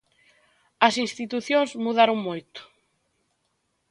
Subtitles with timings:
[0.87, 2.61] As institucións mudaron moito.